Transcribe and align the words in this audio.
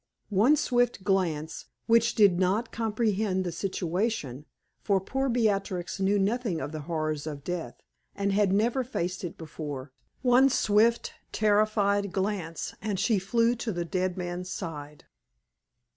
One 0.31 0.55
swift 0.55 1.03
glance, 1.03 1.67
which 1.85 2.15
did 2.15 2.39
not 2.39 2.71
comprehend 2.71 3.43
the 3.43 3.51
situation 3.51 4.45
for 4.81 4.99
poor 4.99 5.29
Beatrix 5.29 5.99
knew 5.99 6.17
nothing 6.17 6.59
of 6.59 6.71
the 6.71 6.79
horrors 6.89 7.27
of 7.27 7.43
death, 7.43 7.75
and 8.15 8.33
had 8.33 8.51
never 8.51 8.83
faced 8.83 9.23
it 9.23 9.37
before 9.37 9.91
one 10.23 10.49
swift, 10.49 11.13
terrified 11.31 12.11
glance, 12.11 12.73
and 12.81 12.99
she 12.99 13.19
flew 13.19 13.53
to 13.57 13.71
the 13.71 13.85
dead 13.85 14.17
man's 14.17 14.49
side. 14.49 15.05